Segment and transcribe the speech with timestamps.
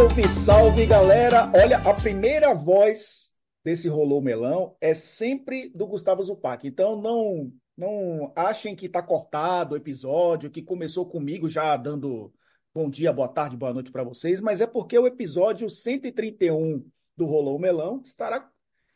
[0.00, 1.52] Salve, salve, galera!
[1.54, 6.66] Olha, a primeira voz desse Rolou Melão é sempre do Gustavo Zupac.
[6.66, 12.32] Então não não achem que está cortado o episódio, que começou comigo já dando
[12.72, 16.82] bom dia, boa tarde, boa noite para vocês, mas é porque o episódio 131
[17.14, 18.50] do Rolou Melão estará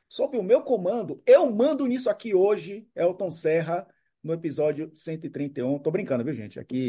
[0.09, 1.23] sob o meu comando.
[1.27, 3.87] Eu mando nisso aqui hoje, Elton Serra,
[4.23, 5.79] no episódio 131.
[5.81, 6.59] Tô brincando, viu, gente?
[6.59, 6.89] Aqui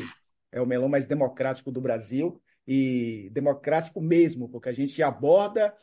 [0.53, 5.75] é o melão mais democrático do Brasil e democrático mesmo, porque a gente aborda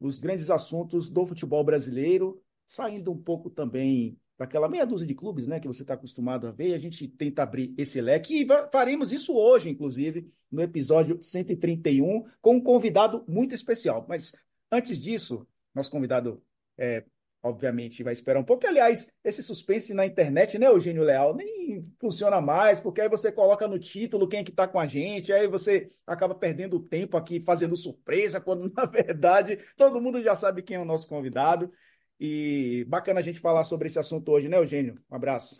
[0.00, 5.46] os grandes assuntos do futebol brasileiro, saindo um pouco também daquela meia dúzia de clubes
[5.46, 9.12] né, que você está acostumado a ver, a gente tenta abrir esse leque e faremos
[9.12, 14.06] isso hoje, inclusive, no episódio 131, com um convidado muito especial.
[14.08, 14.32] Mas
[14.72, 16.42] antes disso, nosso convidado
[16.78, 17.04] é,
[17.42, 18.66] obviamente vai esperar um pouco.
[18.66, 23.66] Aliás, esse suspense na internet, né, Eugênio Leal, nem funciona mais, porque aí você coloca
[23.66, 27.40] no título quem é que está com a gente, aí você acaba perdendo tempo aqui
[27.40, 31.72] fazendo surpresa, quando na verdade todo mundo já sabe quem é o nosso convidado.
[32.18, 35.00] E bacana a gente falar sobre esse assunto hoje, né, Eugênio?
[35.10, 35.56] Um abraço.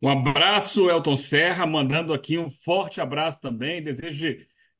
[0.00, 3.82] Um abraço, Elton Serra, mandando aqui um forte abraço também.
[3.82, 4.36] Desejo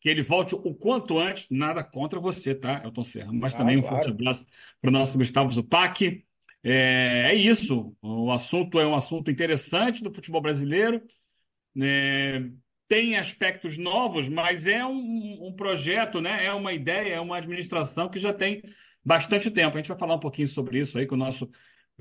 [0.09, 1.47] que ele volte o quanto antes.
[1.51, 3.31] Nada contra você, tá, Elton Serra?
[3.31, 3.97] Mas ah, também um claro.
[3.97, 4.47] forte abraço
[4.81, 6.25] para o nosso Gustavo Zupac.
[6.65, 7.95] É, é, isso.
[8.01, 11.03] O assunto é um assunto interessante do futebol brasileiro.
[11.79, 12.43] É,
[12.89, 16.47] tem aspectos novos, mas é um, um, projeto, né?
[16.47, 18.63] é uma ideia, é uma administração que já tem
[19.05, 19.77] bastante tempo.
[19.77, 21.51] A gente vai falar um pouquinho sobre isso aí com o nosso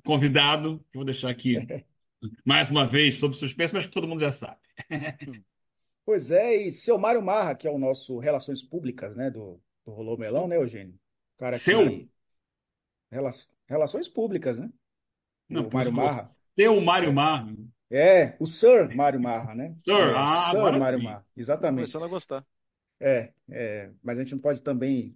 [0.01, 1.57] convidado, que vou deixar aqui
[2.45, 4.57] mais uma vez sobre suspense, mas que todo mundo já sabe.
[6.07, 9.91] Pois é, e seu Mário Marra, que é o nosso Relações Públicas, né, do, do
[9.91, 10.97] Rolô Melão, né, Eugênio?
[11.37, 11.85] cara seu?
[11.85, 12.09] Que...
[13.67, 14.69] Relações Públicas, né?
[15.49, 16.33] Não, o Mário Marra.
[16.55, 17.11] Seu Mário é.
[17.11, 17.53] Marra.
[17.91, 19.75] É, o Sir Mário Marra, né?
[19.83, 21.91] Sir, é, ah, Sir Mário Marra, exatamente.
[21.91, 22.45] Começando a gostar.
[23.01, 25.13] É, é, mas a gente não pode também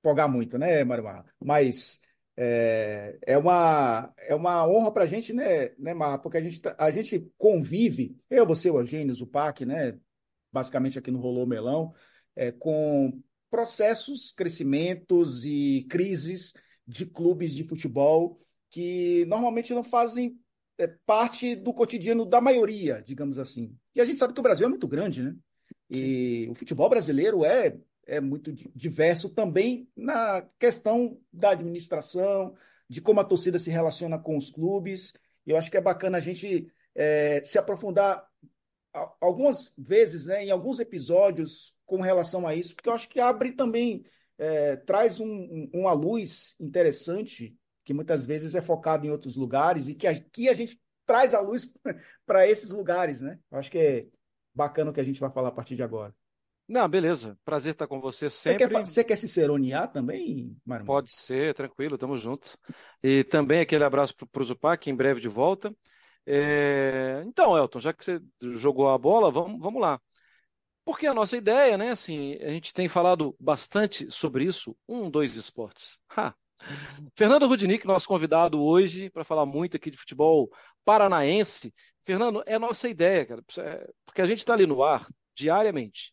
[0.00, 1.24] empolgar muito, né, Mário Marra?
[1.42, 1.98] Mas
[2.36, 6.18] é, é uma, é uma honra para a gente, né, né, Marra?
[6.18, 9.98] Porque a gente, tá, a gente convive, eu, você, o Eugênio, o Zupac, né,
[10.54, 11.92] basicamente aqui no Rolô Melão,
[12.36, 13.20] é, com
[13.50, 16.54] processos, crescimentos e crises
[16.86, 20.38] de clubes de futebol que normalmente não fazem
[20.78, 23.76] é, parte do cotidiano da maioria, digamos assim.
[23.94, 25.34] E a gente sabe que o Brasil é muito grande, né?
[25.90, 26.50] E Sim.
[26.50, 27.76] o futebol brasileiro é,
[28.06, 32.54] é muito diverso também na questão da administração,
[32.88, 35.12] de como a torcida se relaciona com os clubes.
[35.46, 38.24] E eu acho que é bacana a gente é, se aprofundar
[39.20, 43.52] algumas vezes, né, em alguns episódios com relação a isso, porque eu acho que abre
[43.52, 44.04] também,
[44.38, 49.88] é, traz um, um, uma luz interessante, que muitas vezes é focado em outros lugares,
[49.88, 51.70] e que aqui a gente traz a luz
[52.24, 53.38] para esses lugares, né?
[53.50, 54.06] Eu acho que é
[54.54, 56.14] bacana o que a gente vai falar a partir de agora.
[56.66, 57.36] Não, beleza.
[57.44, 58.64] Prazer estar com você sempre.
[58.64, 60.86] Você quer, você quer se seronear também, Mário?
[60.86, 62.56] Pode ser, tranquilo, tamo junto.
[63.02, 65.74] E também aquele abraço para o Zupac, em breve de volta.
[66.26, 67.22] É...
[67.26, 68.20] Então, Elton, já que você
[68.52, 70.00] jogou a bola, vamos, vamos lá.
[70.84, 75.36] Porque a nossa ideia, né, assim, a gente tem falado bastante sobre isso, um, dois
[75.36, 75.98] esportes.
[76.16, 76.34] Ha.
[77.16, 80.50] Fernando Rudinick, nosso convidado hoje, para falar muito aqui de futebol
[80.84, 81.74] paranaense.
[82.02, 86.12] Fernando, é nossa ideia, cara, é, porque a gente está ali no ar diariamente,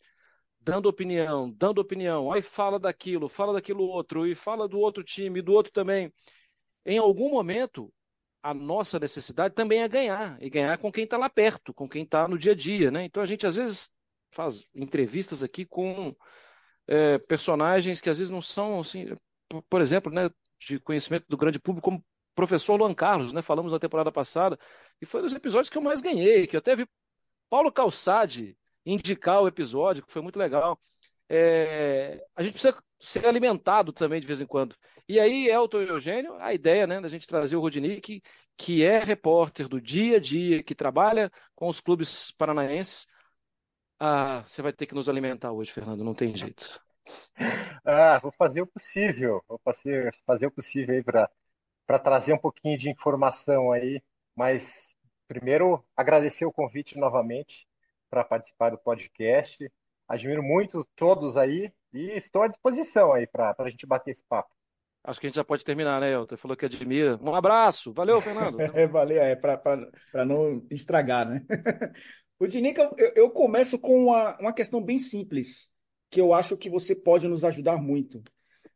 [0.60, 5.42] dando opinião, dando opinião, aí fala daquilo, fala daquilo outro, e fala do outro time,
[5.42, 6.12] do outro também.
[6.86, 7.94] Em algum momento,
[8.44, 12.04] a nossa necessidade também é ganhar, e ganhar com quem está lá perto, com quem
[12.04, 13.06] está no dia a dia, né?
[13.06, 13.90] Então a gente às vezes
[14.32, 16.16] faz entrevistas aqui com
[16.88, 19.14] é, personagens que às vezes não são assim,
[19.70, 20.30] por exemplo, né,
[20.60, 23.42] de conhecimento do grande público, como professor Luan Carlos, né?
[23.42, 24.58] Falamos na temporada passada,
[25.02, 26.88] e foi um dos episódios que eu mais ganhei, que eu até vi
[27.50, 30.80] Paulo Calçade indicar o episódio, que foi muito legal.
[31.34, 34.76] É, a gente precisa ser alimentado também de vez em quando.
[35.08, 38.22] E aí, Elton e Eugênio, a ideia né, da gente trazer o Rodinick,
[38.58, 43.08] que, é repórter do dia a dia, que trabalha com os clubes paranaenses.
[43.98, 46.82] Ah, você vai ter que nos alimentar hoje, Fernando, não tem jeito.
[47.86, 52.78] Ah, vou fazer o possível, vou fazer, fazer o possível aí para trazer um pouquinho
[52.78, 54.04] de informação aí,
[54.36, 54.94] mas
[55.30, 57.66] primeiro agradecer o convite novamente
[58.10, 59.72] para participar do podcast.
[60.12, 64.54] Admiro muito todos aí e estou à disposição aí para a gente bater esse papo.
[65.06, 66.36] Acho que a gente já pode terminar, né, Elton?
[66.36, 67.18] Falou que admira.
[67.22, 67.94] Um abraço.
[67.94, 68.60] Valeu, Fernando.
[68.76, 71.46] é, valeu, é para não estragar, né?
[72.38, 75.72] o Dinica, eu, eu, começo com uma, uma questão bem simples,
[76.10, 78.22] que eu acho que você pode nos ajudar muito.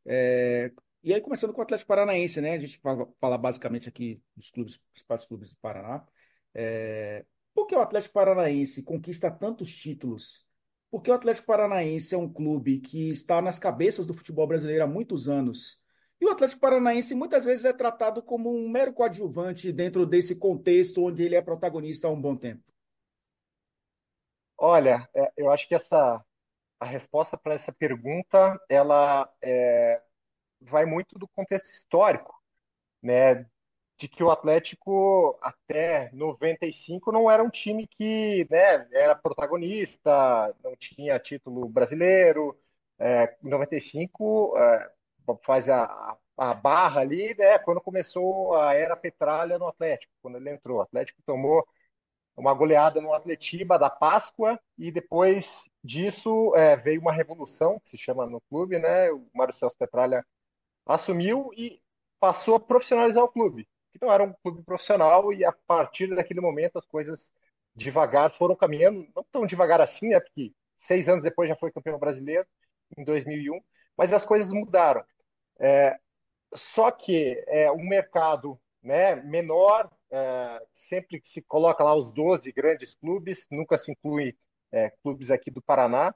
[0.06, 0.72] É,
[1.04, 2.54] e aí, começando com o Atlético Paranaense, né?
[2.54, 6.02] A gente fala, fala basicamente aqui dos clubes, principais clubes do Paraná.
[6.54, 10.46] É, por que o Atlético Paranaense conquista tantos títulos
[10.90, 14.88] porque o Atlético Paranaense é um clube que está nas cabeças do futebol brasileiro há
[14.88, 15.82] muitos anos.
[16.20, 21.04] E o Atlético Paranaense muitas vezes é tratado como um mero coadjuvante dentro desse contexto
[21.04, 22.64] onde ele é protagonista há um bom tempo.
[24.58, 26.24] Olha, é, eu acho que essa
[26.80, 30.02] a resposta para essa pergunta ela é,
[30.62, 32.34] vai muito do contexto histórico,
[33.02, 33.46] né?
[33.98, 40.76] De que o Atlético até 95 não era um time que, né, era protagonista, não
[40.76, 42.58] tinha título brasileiro.
[43.00, 44.92] É, em 95 é,
[45.44, 47.58] faz a, a barra ali, né?
[47.60, 51.66] Quando começou a era Petralha no Atlético, quando ele entrou, o Atlético tomou
[52.36, 57.98] uma goleada no Atletiba da Páscoa e depois disso é, veio uma revolução que se
[57.98, 59.12] chama no clube, né?
[59.12, 60.26] O Mário Celso Petralha
[60.86, 61.82] assumiu e
[62.20, 63.68] passou a profissionalizar o clube.
[63.96, 67.32] Então era um clube profissional e a partir daquele momento as coisas
[67.76, 70.20] devagar foram caminhando, não tão devagar assim, né?
[70.20, 72.46] Porque seis anos depois já foi campeão brasileiro
[72.98, 73.60] em 2001,
[73.98, 75.04] mas as coisas mudaram.
[75.60, 75.98] É,
[76.54, 82.52] só que é um mercado né, menor, é, sempre que se coloca lá os 12
[82.52, 84.38] grandes clubes, nunca se inclui
[84.72, 86.14] é, clubes aqui do Paraná.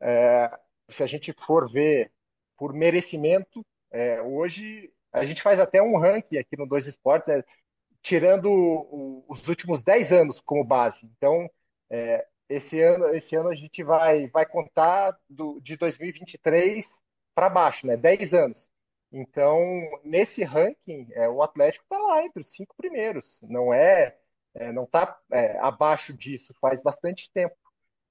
[0.00, 0.50] É,
[0.88, 2.12] se a gente for ver
[2.56, 7.44] por merecimento, é, hoje a gente faz até um ranking aqui no Dois Esportes, é,
[8.02, 11.06] tirando o, os últimos 10 anos como base.
[11.16, 11.48] Então,
[11.90, 17.02] é, esse ano, esse ano a gente vai, vai contar do, de 2023
[17.34, 17.96] para baixo, né?
[17.96, 18.70] 10 anos.
[19.12, 19.58] Então,
[20.04, 23.40] nesse ranking, é, o Atlético está lá entre os cinco primeiros.
[23.42, 24.16] Não é,
[24.54, 27.56] é não está é, abaixo disso faz bastante tempo,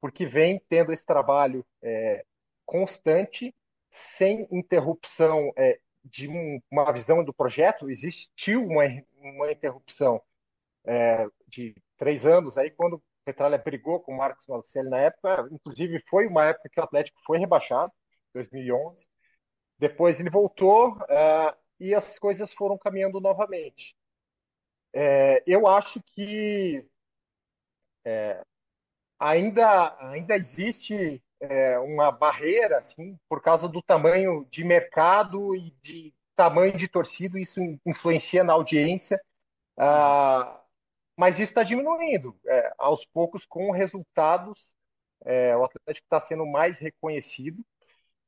[0.02, 2.26] porque vem tendo esse trabalho é,
[2.66, 3.56] constante,
[3.92, 5.80] sem interrupção é,
[6.10, 7.90] de um, uma visão do projeto.
[7.90, 8.84] Existiu uma,
[9.22, 10.22] uma interrupção
[10.86, 15.48] é, de três anos aí quando Petralha brigou com o Marcos Marcelli na época.
[15.52, 17.92] Inclusive, foi uma época que o Atlético foi rebaixado,
[18.34, 19.06] 2011
[19.80, 23.96] depois ele voltou uh, e as coisas foram caminhando novamente.
[24.94, 26.84] É, eu acho que
[28.04, 28.42] é,
[29.20, 36.14] ainda, ainda existe é, uma barreira, assim, por causa do tamanho de mercado e de
[36.36, 39.20] tamanho de torcida, isso influencia na audiência,
[39.78, 40.60] uh,
[41.18, 42.40] mas isso está diminuindo.
[42.46, 44.76] É, aos poucos, com resultados,
[45.26, 47.60] é, o Atlético está sendo mais reconhecido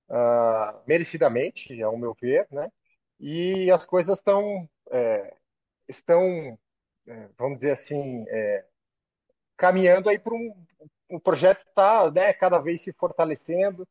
[0.09, 2.71] uh, merecidamente, ao meu ver, né?
[3.19, 5.35] E as coisas estão, é,
[5.87, 6.57] estão,
[7.07, 8.65] é, vamos dizer assim, é,
[9.57, 10.65] caminhando aí para um,
[11.09, 13.87] o projeto está, né, cada vez se fortalecendo.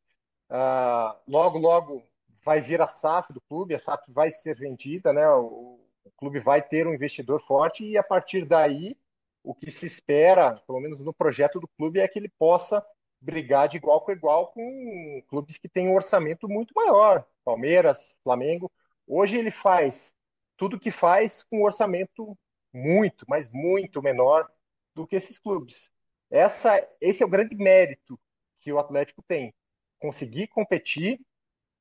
[0.51, 2.03] Uh, logo, logo
[2.45, 5.29] vai vir a SAF do clube, a SAF vai ser vendida, né?
[5.29, 8.97] O, o clube vai ter um investidor forte e a partir daí
[9.43, 12.85] o que se espera, pelo menos no projeto do clube, é que ele possa
[13.21, 18.71] brigar de igual com igual com clubes que têm um orçamento muito maior, Palmeiras, Flamengo.
[19.07, 20.15] Hoje ele faz
[20.57, 22.37] tudo que faz com um orçamento
[22.73, 24.51] muito, mas muito menor
[24.95, 25.91] do que esses clubes.
[26.31, 28.19] Essa, esse é o grande mérito
[28.61, 29.55] que o Atlético tem,
[29.99, 31.21] conseguir competir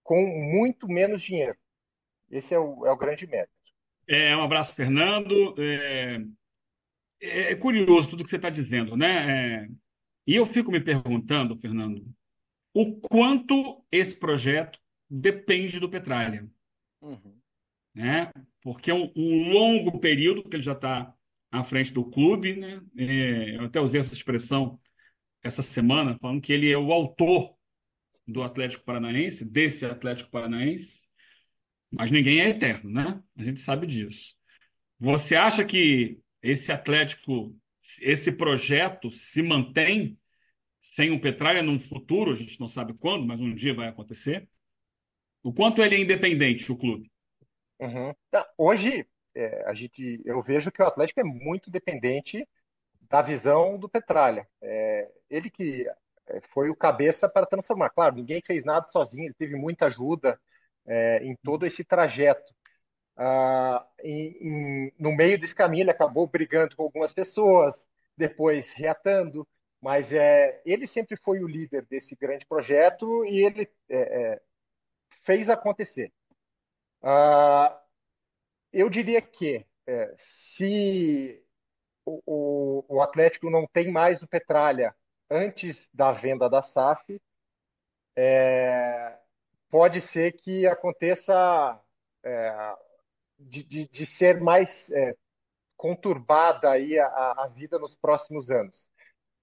[0.03, 1.57] com muito menos dinheiro.
[2.29, 3.51] Esse é o, é o grande mérito.
[4.07, 5.55] É, um abraço, Fernando.
[5.59, 6.21] É,
[7.51, 9.65] é curioso tudo que você está dizendo, né?
[9.65, 9.69] É,
[10.25, 12.05] e eu fico me perguntando, Fernando,
[12.73, 16.47] o quanto esse projeto depende do Petralha.
[17.01, 17.39] Uhum.
[17.95, 18.31] Né?
[18.61, 21.13] Porque é um, um, longo período que ele já está
[21.51, 22.55] à frente do clube.
[22.55, 22.81] Né?
[22.97, 24.79] É, eu até usei essa expressão
[25.43, 27.55] essa semana, falando que ele é o autor
[28.27, 31.07] do Atlético Paranaense, desse Atlético Paranaense,
[31.89, 33.21] mas ninguém é eterno, né?
[33.37, 34.35] A gente sabe disso.
[34.99, 37.55] Você acha que esse Atlético
[37.99, 40.17] esse projeto se mantém
[40.95, 44.47] sem o Petralha num futuro, a gente não sabe quando, mas um dia vai acontecer?
[45.43, 47.11] O quanto ele é independente, o clube?
[47.79, 48.11] Uhum.
[48.57, 49.05] Hoje,
[49.37, 52.47] é, a gente, eu vejo que o Atlético é muito dependente
[53.09, 54.47] da visão do Petralha.
[54.61, 55.87] É, ele que
[56.27, 57.89] é, foi o cabeça para transformar.
[57.89, 60.39] Claro, ninguém fez nada sozinho, ele teve muita ajuda
[60.85, 62.53] é, em todo esse trajeto.
[63.15, 64.37] Ah, em,
[64.87, 69.47] em, no meio desse caminho, ele acabou brigando com algumas pessoas, depois reatando,
[69.81, 74.41] mas é, ele sempre foi o líder desse grande projeto e ele é, é,
[75.21, 76.11] fez acontecer.
[77.01, 77.79] Ah,
[78.71, 81.43] eu diria que é, se
[82.05, 84.95] o, o, o, Atlético não tem mais o Petralha
[85.29, 87.21] antes da venda da SAF,
[88.15, 89.17] é,
[89.69, 91.79] pode ser que aconteça
[92.23, 92.75] é,
[93.39, 95.15] de, de, de ser mais é,
[95.75, 97.07] conturbada aí a,
[97.43, 98.89] a vida nos próximos anos.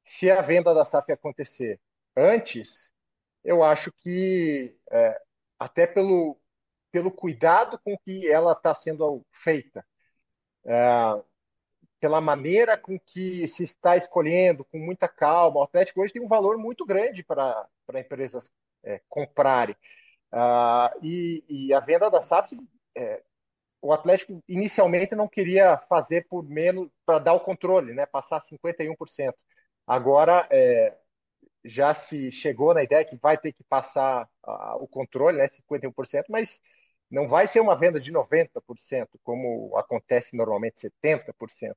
[0.05, 1.81] Se a venda da SAF acontecer
[2.17, 2.93] antes,
[3.43, 5.21] eu acho que é,
[5.59, 6.39] até pelo,
[6.95, 9.85] pelo cuidado com que ela está sendo feita,
[10.65, 11.21] é,
[11.99, 15.59] pela maneira com que se está escolhendo, com muita calma.
[15.59, 18.49] O Atlético hoje tem um valor muito grande para empresas
[18.85, 19.75] é, comprarem.
[20.31, 22.57] Ah, e, e, a venda da SAF,
[22.97, 23.25] é,
[23.83, 29.35] o Atlético inicialmente não queria fazer por menos, para dar o controle, né, passar 51%.
[29.85, 30.97] Agora, é,
[31.65, 36.27] já se chegou na ideia que vai ter que passar uh, o controle, né, 51%,
[36.29, 36.61] mas
[37.11, 41.73] não vai ser uma venda de 90%, como acontece normalmente 70%.
[41.73, 41.75] Uh,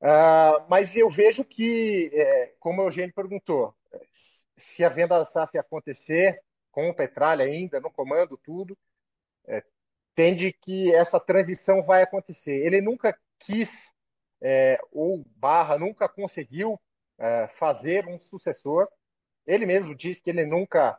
[0.00, 3.74] ah, mas eu vejo que, é, como o Eugênio perguntou,
[4.56, 8.76] se a venda da SAF acontecer, com o Petralha ainda no comando, tudo,
[9.46, 9.64] é,
[10.14, 12.64] tende que essa transição vai acontecer.
[12.64, 13.92] Ele nunca quis,
[14.40, 16.78] é, ou barra, nunca conseguiu
[17.18, 18.88] é, fazer um sucessor.
[19.46, 20.98] Ele mesmo disse que ele nunca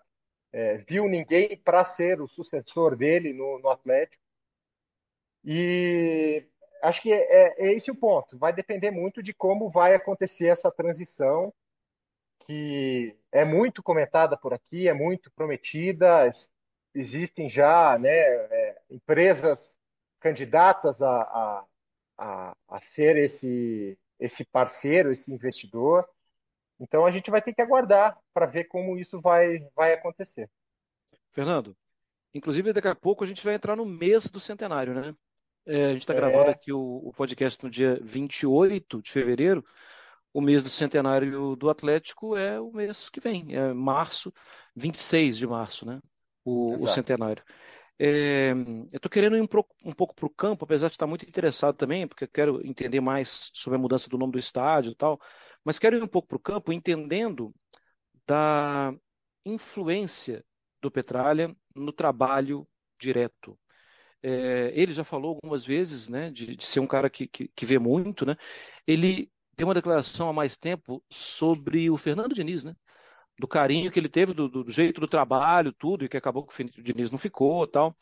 [0.51, 4.23] é, viu ninguém para ser o sucessor dele no, no Atlético.
[5.43, 6.45] E
[6.81, 8.37] acho que é, é, esse o ponto.
[8.37, 11.53] Vai depender muito de como vai acontecer essa transição,
[12.45, 16.29] que é muito comentada por aqui, é muito prometida.
[16.93, 19.77] Existem já né, é, empresas
[20.19, 21.65] candidatas a, a,
[22.17, 26.07] a, a ser esse, esse parceiro, esse investidor.
[26.79, 30.49] Então a gente vai ter que aguardar para ver como isso vai, vai acontecer.
[31.31, 31.75] Fernando,
[32.33, 35.13] inclusive daqui a pouco a gente vai entrar no mês do centenário, né?
[35.65, 36.17] É, a gente está é...
[36.17, 39.63] gravando aqui o, o, podcast no dia 28 de fevereiro.
[40.33, 44.31] O mês do centenário do Atlético é o mês que vem, é março,
[44.75, 45.99] 26 de março, né?
[46.45, 47.43] O, o centenário.
[48.01, 49.47] É, eu estou querendo ir um,
[49.85, 53.01] um pouco para o campo, apesar de estar muito interessado também, porque eu quero entender
[53.01, 55.19] mais sobre a mudança do nome do estádio e tal,
[55.63, 57.53] mas quero ir um pouco para o campo entendendo
[58.25, 58.93] da
[59.45, 60.43] influência
[60.81, 62.67] do Petralha no trabalho
[62.99, 63.57] direto.
[64.21, 67.65] É, ele já falou algumas vezes né, de, de ser um cara que, que, que,
[67.65, 68.25] vê muito.
[68.25, 68.35] Né?
[68.85, 72.75] Ele deu uma declaração há mais tempo sobre o Fernando Diniz, né?
[73.39, 76.61] do carinho que ele teve, do, do, jeito do trabalho, tudo, e que acabou que
[76.61, 77.95] o Diniz não ficou tal.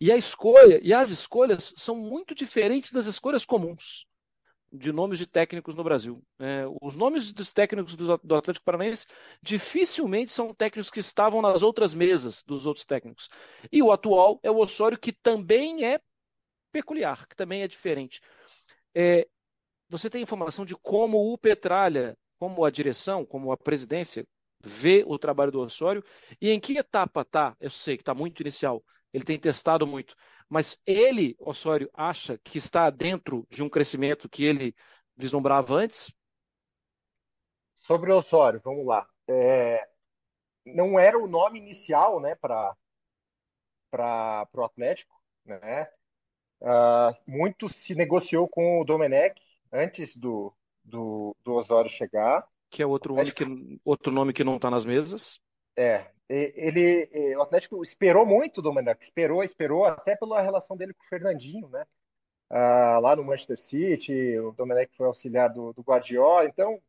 [0.00, 4.06] E a escolha, e as escolhas são muito diferentes das escolhas comuns
[4.76, 6.22] de nomes de técnicos no Brasil.
[6.38, 9.06] É, os nomes dos técnicos do, do Atlético Paranaense
[9.42, 13.28] dificilmente são técnicos que estavam nas outras mesas dos outros técnicos.
[13.72, 16.00] E o atual é o Osório, que também é
[16.72, 18.20] peculiar, que também é diferente.
[18.94, 19.26] É,
[19.88, 24.26] você tem informação de como o Petralha, como a direção, como a presidência,
[24.62, 26.02] vê o trabalho do Osório
[26.40, 27.56] e em que etapa está?
[27.60, 30.14] Eu sei que está muito inicial, ele tem testado muito,
[30.48, 34.74] mas ele, Osório, acha que está dentro de um crescimento que ele
[35.16, 36.14] vislumbrava antes?
[37.74, 39.08] Sobre o Osório, vamos lá.
[39.28, 39.88] É,
[40.64, 42.76] não era o nome inicial né, para
[44.54, 45.14] o Atlético.
[45.44, 45.88] Né?
[46.60, 49.40] Uh, muito se negociou com o Domenech
[49.72, 50.52] antes do,
[50.84, 54.84] do, do Osório chegar que é outro nome que, outro nome que não está nas
[54.84, 55.40] mesas.
[55.76, 61.04] É, ele, o Atlético esperou muito do Domenech, esperou, esperou até pela relação dele com
[61.04, 61.84] o Fernandinho, né?
[62.50, 66.80] Ah, lá no Manchester City, o Domenech foi auxiliar do, do Guardiola, então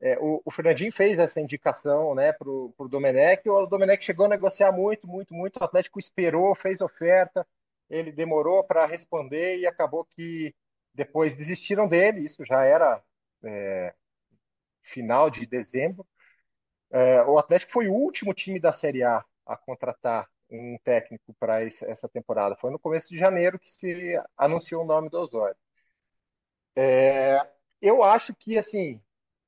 [0.00, 4.28] é, o, o, Fernandinho fez essa indicação, né, para o Domenech, o Domenech chegou a
[4.28, 7.46] negociar muito, muito, muito, o Atlético esperou, fez oferta,
[7.90, 10.54] ele demorou para responder e acabou que
[10.94, 13.02] depois desistiram dele, isso já era
[13.44, 13.94] é,
[14.82, 16.06] final de dezembro.
[16.92, 21.62] É, o Atlético foi o último time da Série A a contratar um técnico para
[21.62, 22.54] essa temporada.
[22.56, 25.56] Foi no começo de janeiro que se anunciou o nome do Osório.
[26.76, 27.40] É,
[27.80, 29.00] eu acho que, assim,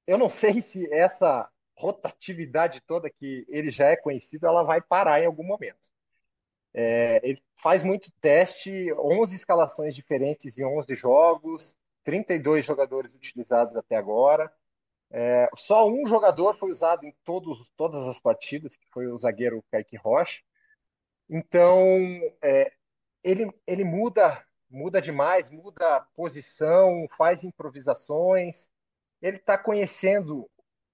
[0.07, 5.21] eu não sei se essa rotatividade toda que ele já é conhecido, ela vai parar
[5.21, 5.89] em algum momento.
[6.73, 13.97] É, ele faz muito teste, 11 escalações diferentes em 11 jogos, 32 jogadores utilizados até
[13.97, 14.53] agora.
[15.17, 19.65] É, só um jogador foi usado em todos, todas as partidas, que foi o zagueiro
[19.71, 20.43] Kaique Rocha.
[21.31, 21.79] Então,
[22.43, 22.73] é,
[23.23, 28.69] ele, ele muda, muda demais, muda posição, faz improvisações.
[29.23, 30.51] Ele está conhecendo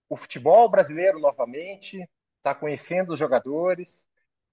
[0.06, 4.06] o futebol brasileiro novamente, está conhecendo os jogadores.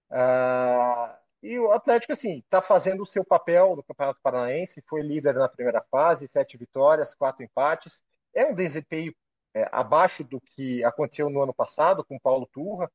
[0.09, 5.33] Ah, e o Atlético, assim, está fazendo o seu papel no Campeonato Paranaense, foi líder
[5.35, 8.01] na primeira fase, sete vitórias, quatro empates.
[8.33, 9.13] É um desempenho
[9.57, 12.91] é, abaixo do que aconteceu no ano passado com Paulo Turra.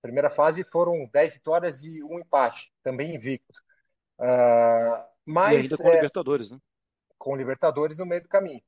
[0.00, 3.60] Primeira fase foram 10 vitórias e um empate, também invicto.
[4.18, 6.58] Uh, mas, e ainda com é, Libertadores, né?
[7.18, 8.62] Com Libertadores no meio do caminho.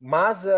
[0.00, 0.50] Mas uh,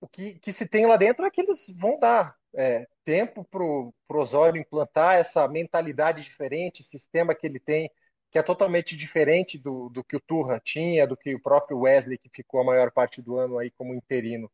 [0.00, 3.62] o que, que se tem lá dentro é que eles vão dar é, tempo para
[3.62, 7.88] o Osório implantar essa mentalidade diferente, sistema que ele tem,
[8.36, 12.18] que é totalmente diferente do, do que o Turra tinha, do que o próprio Wesley,
[12.18, 14.52] que ficou a maior parte do ano aí como interino,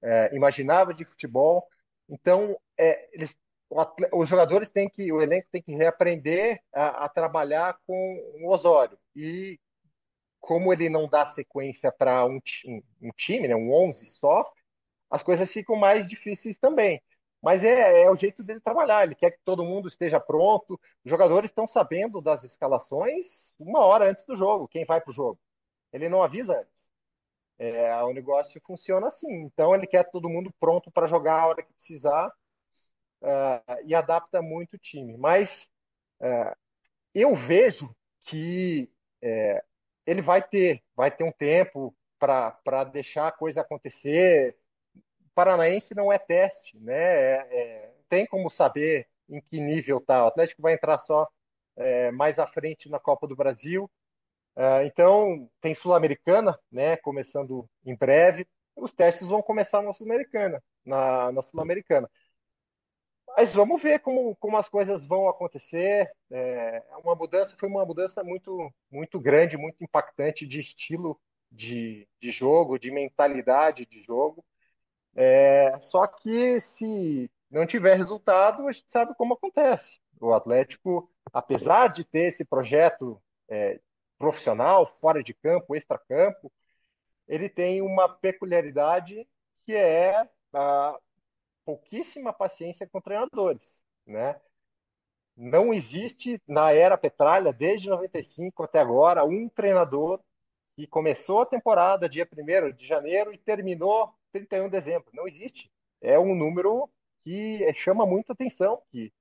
[0.00, 1.66] é, imaginava de futebol.
[2.08, 3.36] Então, é, eles,
[4.12, 7.94] os jogadores têm que, o elenco tem que reaprender a, a trabalhar com
[8.40, 8.96] o Osório.
[9.16, 9.58] E
[10.38, 12.38] como ele não dá sequência para um,
[13.02, 14.48] um, time, né, um 11 só,
[15.10, 17.02] as coisas ficam mais difíceis também.
[17.44, 19.04] Mas é, é, o jeito dele trabalhar.
[19.04, 20.80] Ele quer que todo mundo esteja pronto.
[21.04, 25.14] Os jogadores estão sabendo das escalações uma hora antes do jogo, quem vai para o
[25.14, 25.38] jogo.
[25.92, 26.90] Ele não avisa antes.
[27.58, 29.30] É, o negócio funciona assim.
[29.42, 32.28] Então ele quer todo mundo pronto para jogar a hora que precisar
[33.20, 35.16] uh, e adapta muito o time.
[35.18, 35.68] Mas
[36.22, 36.56] uh,
[37.14, 38.90] eu vejo que
[39.22, 39.62] uh,
[40.06, 44.56] ele vai ter, vai ter um tempo para deixar a coisa acontecer.
[45.34, 46.94] Paranaense não é teste, né?
[46.94, 50.24] É, é, tem como saber em que nível tá.
[50.24, 51.28] O Atlético vai entrar só
[51.76, 53.90] é, mais à frente na Copa do Brasil.
[54.56, 56.96] É, então, tem Sul-Americana, né?
[56.98, 58.46] Começando em breve.
[58.76, 60.62] Os testes vão começar na Sul-Americana.
[60.84, 62.08] Na, na Sul-Americana.
[63.36, 66.10] Mas vamos ver como, como as coisas vão acontecer.
[66.30, 72.30] É, uma mudança foi uma mudança muito muito grande, muito impactante de estilo de, de
[72.30, 74.44] jogo, de mentalidade de jogo.
[75.14, 80.00] É, só que se não tiver resultado, a gente sabe como acontece.
[80.20, 83.80] O Atlético, apesar de ter esse projeto é,
[84.18, 86.50] profissional, fora de campo, extra-campo,
[87.28, 89.26] ele tem uma peculiaridade
[89.64, 90.98] que é a
[91.64, 94.40] pouquíssima paciência com treinadores, né?
[95.36, 100.20] Não existe na era Petralha, desde 95 até agora, um treinador
[100.76, 105.08] que começou a temporada dia 1 de janeiro e terminou 31 de dezembro.
[105.12, 105.70] Não existe.
[106.00, 106.90] É um número
[107.24, 109.12] que chama muita atenção, que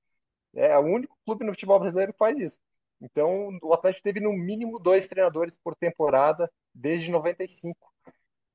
[0.54, 2.60] é o único clube no futebol brasileiro que faz isso.
[3.02, 7.92] Então, o Atlético teve no mínimo dois treinadores por temporada desde 95.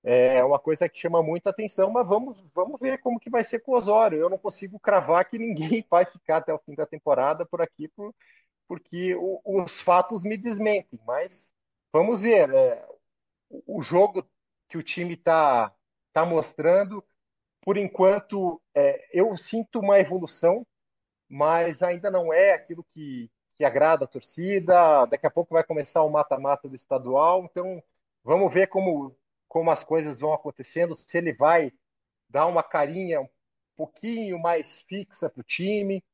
[0.02, 3.60] É uma coisa que chama muita atenção, mas vamos, vamos ver como que vai ser
[3.60, 4.18] com o Osório.
[4.18, 7.88] Eu não consigo cravar que ninguém vai ficar até o fim da temporada por aqui,
[7.88, 8.14] por,
[8.66, 10.98] porque o, os fatos me desmentem.
[11.06, 11.52] Mas
[11.92, 12.50] vamos ver.
[12.54, 12.86] É,
[13.50, 14.28] o jogo
[14.68, 15.74] que o time está
[16.12, 17.04] tá mostrando,
[17.62, 20.66] por enquanto, é, eu sinto uma evolução,
[21.28, 25.06] mas ainda não é aquilo que, que agrada a torcida.
[25.06, 27.82] Daqui a pouco vai começar o mata-mata do estadual, então
[28.24, 29.16] vamos ver como,
[29.48, 31.72] como as coisas vão acontecendo, se ele vai
[32.28, 33.28] dar uma carinha um
[33.76, 36.04] pouquinho mais fixa para o time.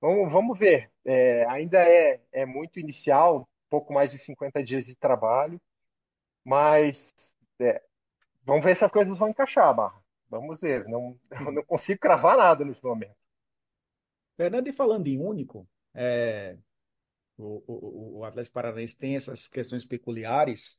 [0.00, 0.90] Vamos, vamos ver.
[1.04, 5.60] É, ainda é, é muito inicial, pouco mais de 50 dias de trabalho,
[6.44, 7.82] mas é,
[8.44, 10.00] vamos ver se as coisas vão encaixar, Barra.
[10.28, 10.86] Vamos ver.
[10.88, 11.18] Não,
[11.52, 13.16] não consigo cravar nada nesse momento.
[14.36, 16.56] Fernando, e falando em único, é,
[17.36, 20.78] o, o, o Atlético Paranaense tem essas questões peculiares.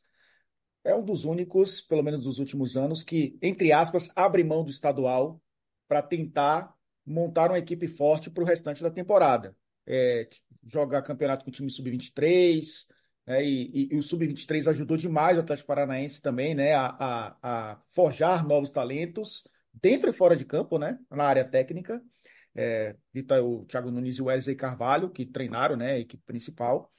[0.83, 4.71] É um dos únicos, pelo menos dos últimos anos, que, entre aspas, abre mão do
[4.71, 5.39] estadual
[5.87, 6.73] para tentar
[7.05, 9.55] montar uma equipe forte para o restante da temporada.
[9.85, 10.27] É,
[10.65, 12.87] jogar campeonato com o time sub-23,
[13.31, 13.43] né?
[13.45, 16.73] E, e, e, o Sub-23 ajudou demais o Atlético Paranaense também, né?
[16.73, 20.99] A, a, a, forjar novos talentos dentro e fora de campo, né?
[21.09, 22.01] Na área técnica.
[22.53, 22.93] É,
[23.41, 25.93] o Thiago Nunes e o Wesley Carvalho, que treinaram, né?
[25.93, 26.91] A equipe principal.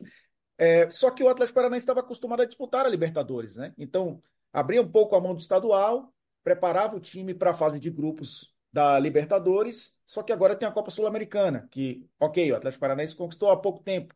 [0.56, 3.74] É, só que o Atlético Paranaense estava acostumado a disputar a Libertadores, né?
[3.76, 7.90] Então, abria um pouco a mão do estadual, preparava o time para a fase de
[7.90, 13.14] grupos da Libertadores, só que agora tem a Copa Sul-Americana, que, ok, o Atlético Paranaense
[13.14, 14.14] conquistou há pouco tempo,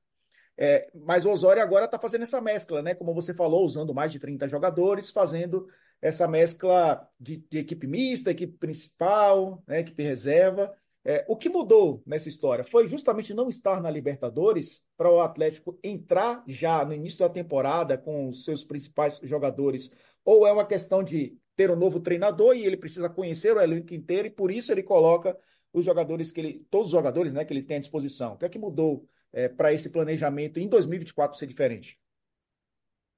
[0.58, 2.94] é, mas o Osório agora está fazendo essa mescla, né?
[2.94, 5.68] Como você falou, usando mais de 30 jogadores, fazendo
[6.00, 9.80] essa mescla de, de equipe mista, equipe principal, né?
[9.80, 10.74] equipe reserva.
[11.04, 15.78] É, o que mudou nessa história foi justamente não estar na Libertadores para o Atlético
[15.82, 19.92] entrar já no início da temporada com os seus principais jogadores,
[20.24, 23.94] ou é uma questão de ter um novo treinador e ele precisa conhecer o elenco
[23.94, 25.38] inteiro e por isso ele coloca
[25.72, 28.32] os jogadores que ele, todos os jogadores, né, que ele tem à disposição.
[28.32, 31.98] O que é que mudou é, para esse planejamento em 2024 ser diferente?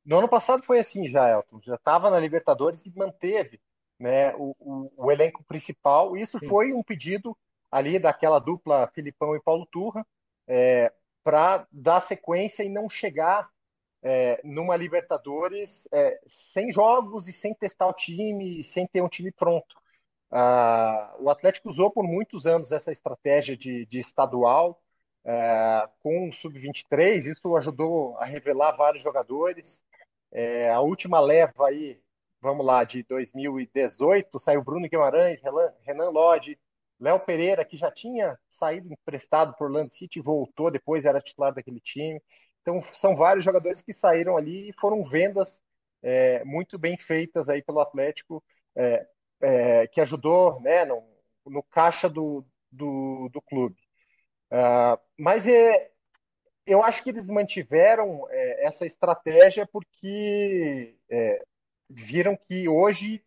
[0.04, 1.60] No ano passado foi assim já, Elton.
[1.62, 3.60] Já estava na Libertadores e manteve
[3.98, 6.16] né, o, o, o elenco principal.
[6.16, 6.48] Isso Sim.
[6.48, 7.36] foi um pedido
[7.70, 10.06] ali daquela dupla Filipão e Paulo Turra
[10.46, 10.92] é,
[11.22, 13.50] para dar sequência e não chegar
[14.02, 19.30] é, numa Libertadores é, sem jogos e sem testar o time, sem ter um time
[19.30, 19.76] pronto.
[20.30, 24.80] Ah, o Atlético usou por muitos anos essa estratégia de, de estadual,
[25.28, 29.84] é, com o Sub-23, isso ajudou a revelar vários jogadores.
[30.32, 32.00] É, a última leva aí
[32.40, 35.40] vamos lá, de 2018, saiu Bruno Guimarães,
[35.82, 36.58] Renan Lodge,
[37.00, 41.80] Léo Pereira, que já tinha saído emprestado por Orlando City, voltou, depois era titular daquele
[41.80, 42.20] time.
[42.62, 45.62] Então, são vários jogadores que saíram ali e foram vendas
[46.02, 48.42] é, muito bem feitas aí pelo Atlético,
[48.76, 49.06] é,
[49.40, 51.02] é, que ajudou né, no,
[51.46, 53.76] no caixa do, do, do clube.
[54.50, 55.90] Uh, mas é,
[56.68, 61.42] eu acho que eles mantiveram é, essa estratégia porque é,
[61.88, 63.24] viram que hoje,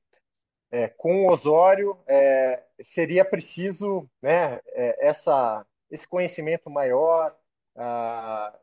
[0.72, 7.36] é, com o Osório, é, seria preciso né, é, essa, esse conhecimento maior.
[7.76, 8.58] Uh,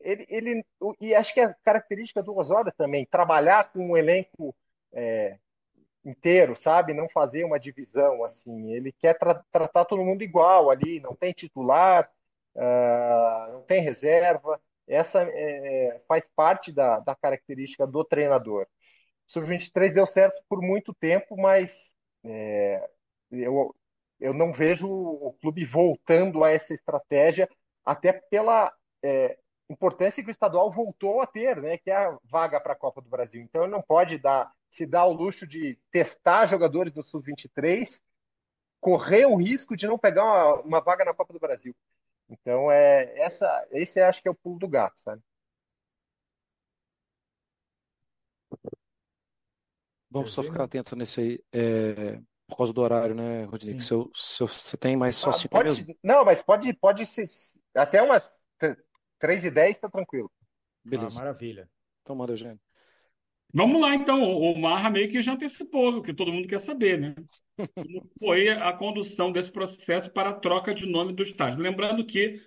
[0.00, 0.64] ele, ele,
[1.00, 4.54] e acho que a característica do Osório também, trabalhar com um elenco
[6.04, 6.94] inteiro, sabe?
[6.94, 8.72] Não fazer uma divisão assim.
[8.72, 12.10] Ele quer tra tratar todo mundo igual ali, não tem titular,
[12.56, 14.60] uh, não tem reserva.
[14.86, 18.66] Essa é, faz parte da, da característica do treinador.
[19.26, 21.92] Sub-23 deu certo por muito tempo, mas
[22.24, 22.88] é,
[23.30, 23.74] eu,
[24.20, 27.48] eu não vejo o clube voltando a essa estratégia,
[27.84, 29.38] até pela é,
[29.68, 33.00] importância que o estadual voltou a ter, né, que é a vaga para a Copa
[33.00, 33.42] do Brasil.
[33.42, 38.00] Então ele não pode dar, se dar o luxo de testar jogadores do Sub-23,
[38.80, 41.76] correr o risco de não pegar uma, uma, vaga na Copa do Brasil.
[42.26, 45.22] Então é essa, esse acho que é o pulo do gato, sabe?
[50.10, 53.80] Vamos só ficar atento nesse aí, é, por causa do horário, né, Rodrigo?
[53.82, 55.98] Se, se você tem mais só ah, cinco pode, mesmo?
[56.02, 57.26] Não, mas pode, pode ser
[57.74, 58.32] até umas
[59.18, 60.32] 3 e 10 tá tranquilo.
[60.82, 61.18] Beleza.
[61.18, 61.68] Ah, maravilha.
[62.02, 62.58] Então manda, Eugênio.
[63.52, 64.22] Vamos lá, então.
[64.22, 67.14] O Marra meio que já antecipou o que todo mundo quer saber, né?
[67.74, 71.60] Como foi a condução desse processo para a troca de nome do estádio?
[71.60, 72.40] Lembrando que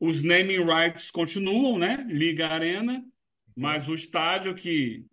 [0.00, 2.06] os naming rights continuam, né?
[2.08, 3.04] Liga Arena,
[3.56, 5.04] mas o estádio que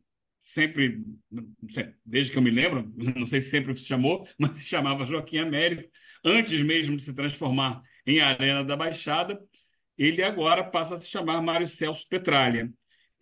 [0.46, 1.04] sempre,
[2.06, 5.40] desde que eu me lembro, não sei se sempre se chamou, mas se chamava Joaquim
[5.40, 5.90] Américo,
[6.24, 9.40] antes mesmo de se transformar em Arena da Baixada,
[9.98, 12.72] ele agora passa a se chamar Mário Celso Petralha.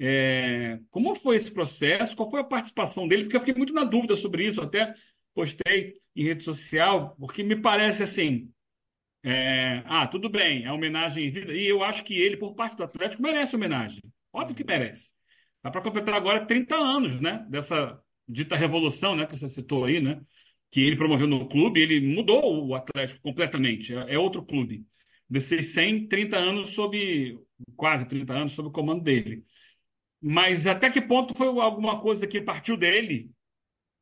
[0.06, 2.14] É, como foi esse processo?
[2.14, 3.24] Qual foi a participação dele?
[3.24, 4.94] Porque eu fiquei muito na dúvida sobre isso, até
[5.34, 8.52] postei em rede social, porque me parece assim.
[9.24, 12.76] É, ah, tudo bem, é homenagem em vida, e eu acho que ele, por parte
[12.76, 14.02] do Atlético, merece homenagem.
[14.34, 15.08] Óbvio que merece.
[15.64, 17.46] Dá para completar agora 30 anos, né?
[17.50, 19.26] Dessa dita revolução, né?
[19.26, 20.22] Que você citou aí, né?
[20.70, 23.94] Que ele promoveu no clube, ele mudou o Atlético completamente.
[23.96, 24.86] É, é outro clube
[25.30, 27.40] desses 100, 30 anos sob,
[27.78, 29.46] quase 30 anos sob o comando dele.
[30.26, 33.30] Mas até que ponto foi alguma coisa que partiu dele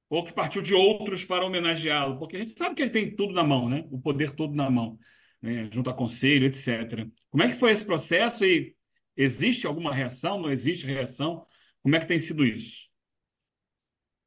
[0.07, 2.19] ou que partiu de outros para homenageá-lo?
[2.19, 3.87] Porque a gente sabe que ele tem tudo na mão, né?
[3.89, 4.99] O poder todo na mão,
[5.41, 5.67] né?
[5.71, 7.07] junto a conselho, etc.
[7.31, 8.75] Como é que foi esse processo e
[9.17, 10.39] existe alguma reação?
[10.39, 11.43] Não existe reação?
[11.81, 12.87] Como é que tem sido isso?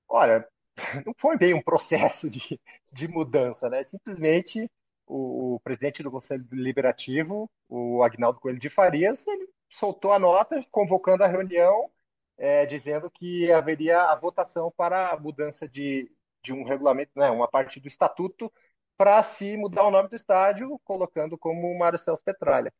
[0.09, 0.45] Olha,
[1.07, 2.61] não foi bem um processo de,
[2.93, 3.85] de mudança, né?
[3.85, 4.69] Simplesmente
[5.07, 10.65] o, o, presidente do Conselho Deliberativo, o Agnaldo Coelho de Farias, ele soltou a nota
[10.71, 11.91] convocando a reunião,
[12.39, 16.11] é, dizendo que haveria a votação para a mudança de,
[16.43, 18.53] de um regulamento, né, uma parte do estatuto,
[18.97, 22.73] para se mudar o nome do estádio, colocando como Mário Celso Petralha.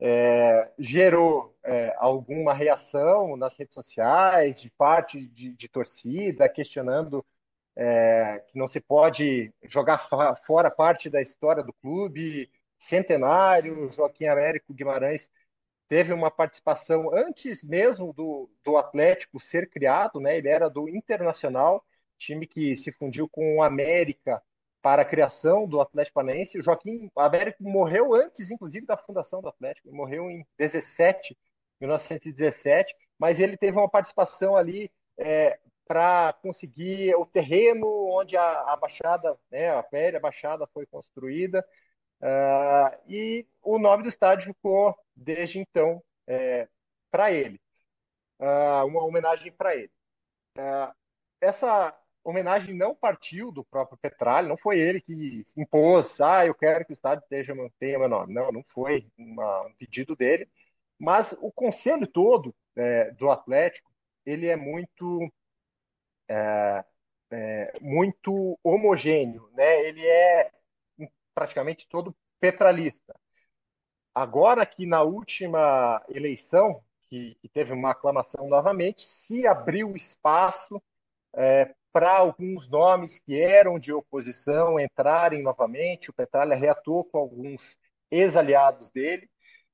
[0.00, 7.24] É, gerou é, alguma reação nas redes sociais, de parte de, de torcida, questionando
[7.76, 10.08] é, que não se pode jogar
[10.46, 15.30] fora parte da história do clube, centenário, Joaquim Américo Guimarães
[15.92, 20.38] teve uma participação antes mesmo do, do Atlético ser criado, né?
[20.38, 21.84] Ele era do Internacional,
[22.16, 24.42] time que se fundiu com o América
[24.80, 26.58] para a criação do Atlético Paranaense.
[26.58, 29.88] O Joaquim Américo morreu antes, inclusive, da fundação do Atlético.
[29.88, 31.36] Ele morreu em 17,
[31.78, 38.76] 1917, mas ele teve uma participação ali é, para conseguir o terreno onde a, a
[38.76, 41.62] Baixada, né, a velha Baixada foi construída,
[42.22, 46.68] uh, e o nome do estádio ficou, desde então, é,
[47.10, 47.60] para ele,
[48.40, 49.90] uh, uma homenagem para ele.
[50.56, 50.92] Uh,
[51.40, 56.84] essa homenagem não partiu do próprio Petralha, não foi ele que impôs, ah, eu quero
[56.84, 57.44] que o estádio tenha,
[57.78, 58.32] tenha meu nome.
[58.32, 60.48] Não, não foi uma, um pedido dele,
[60.98, 63.90] mas o conselho todo é, do Atlético,
[64.24, 65.30] ele é muito
[66.28, 66.84] é,
[67.30, 69.82] é, muito homogêneo, né?
[69.82, 70.50] Ele é
[71.34, 73.14] praticamente todo petralista.
[74.14, 80.82] Agora que na última eleição, que, que teve uma aclamação novamente, se abriu espaço
[81.34, 86.10] é, para alguns nomes que eram de oposição entrarem novamente.
[86.10, 87.78] O Petralha reatou com alguns
[88.10, 89.28] ex-aliados dele.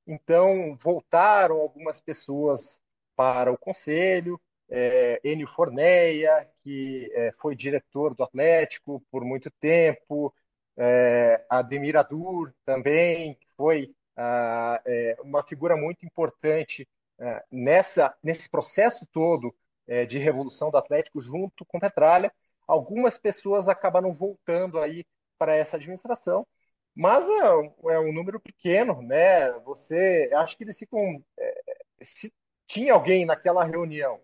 [0.05, 2.81] Então, voltaram algumas pessoas
[3.15, 10.33] para o conselho, é, Enio Forneia, que é, foi diretor do Atlético por muito tempo,
[10.79, 16.87] é, Ademir Adur também, foi ah, é, uma figura muito importante
[17.19, 19.53] é, nessa, nesse processo todo
[19.87, 22.31] é, de revolução do Atlético junto com Petralha.
[22.65, 25.05] Algumas pessoas acabaram voltando aí
[25.37, 26.47] para essa administração,
[26.95, 29.51] mas é, é, um número pequeno, né?
[29.61, 31.61] Você, acho que eles ficam, é,
[32.01, 32.33] se
[32.67, 34.21] tinha alguém naquela reunião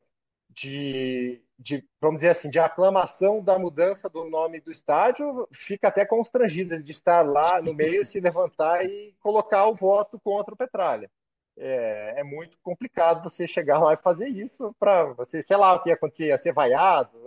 [0.49, 6.05] de, de, vamos dizer assim, de aclamação da mudança do nome do estádio, fica até
[6.05, 11.09] constrangido de estar lá no meio, se levantar e colocar o voto contra o Petralha.
[11.57, 15.81] É, é muito complicado você chegar lá e fazer isso para você, sei lá o
[15.81, 17.17] que ia acontecer, ia ser vaiado.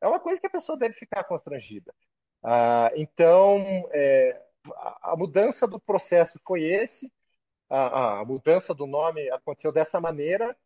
[0.00, 1.92] É uma coisa que a pessoa deve ficar constrangida.
[2.42, 4.40] Ah, então, é,
[5.02, 7.10] a, mudança do processo foi esse,
[7.68, 10.56] a, a mudança do nome aconteceu dessa maneira,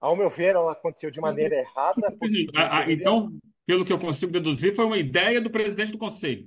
[0.00, 2.16] ao meu ver, ela aconteceu de maneira errada.
[2.56, 3.30] Ah, ah, então,
[3.66, 6.46] pelo que eu consigo deduzir, foi uma ideia do presidente do conselho.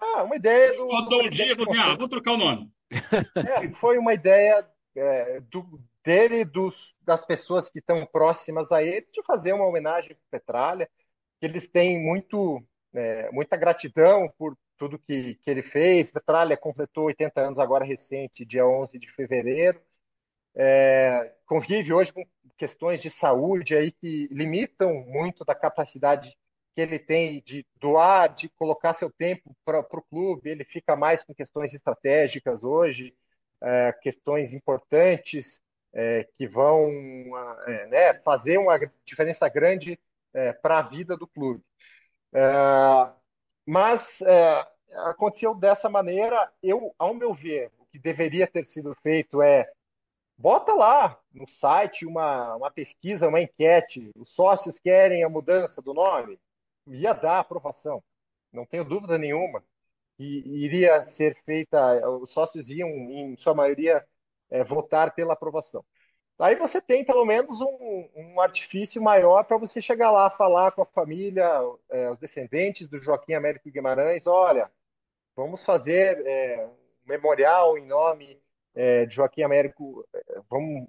[0.00, 0.86] Ah, uma ideia do.
[0.86, 2.70] Rodou um dia e falou assim: ah, vou trocar o nome.
[3.36, 4.66] É, foi uma ideia
[4.96, 10.16] é, do, dele, dos, das pessoas que estão próximas a ele, de fazer uma homenagem
[10.16, 10.90] para Petralha,
[11.38, 12.64] que eles têm muito,
[12.94, 16.10] é, muita gratidão por tudo que, que ele fez.
[16.10, 19.80] Petralha completou 80 anos agora recente, dia 11 de fevereiro.
[20.54, 22.24] É, convive hoje com
[22.56, 26.36] questões de saúde aí que limitam muito da capacidade
[26.74, 30.50] que ele tem de doar, de colocar seu tempo para o clube.
[30.50, 33.14] Ele fica mais com questões estratégicas hoje,
[33.62, 35.60] é, questões importantes
[35.92, 36.88] é, que vão
[37.66, 39.98] é, né, fazer uma diferença grande
[40.32, 41.62] é, para a vida do clube.
[42.32, 42.40] É,
[43.66, 44.22] mas
[45.06, 46.50] aconteceu dessa maneira.
[46.62, 49.70] Eu, ao meu ver, o que deveria ter sido feito é
[50.40, 54.10] Bota lá no site uma, uma pesquisa, uma enquete.
[54.16, 56.40] Os sócios querem a mudança do nome?
[56.86, 58.02] Ia dar aprovação,
[58.50, 59.62] não tenho dúvida nenhuma
[60.16, 64.02] que iria ser feita, os sócios iam, em sua maioria,
[64.50, 65.84] é, votar pela aprovação.
[66.38, 70.80] Aí você tem pelo menos um, um artifício maior para você chegar lá, falar com
[70.80, 71.46] a família,
[71.90, 74.70] é, os descendentes do Joaquim Américo Guimarães: olha,
[75.36, 78.40] vamos fazer é, um memorial em nome
[78.74, 80.88] é, de Joaquim Américo, é, vamos